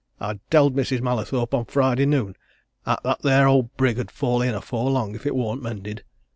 [0.19, 0.99] I tell'd Mrs.
[1.03, 2.35] Mallathorpe on Friday noon
[2.87, 6.03] 'at that there owd brig 'ud fall in afore long if it worn't mended.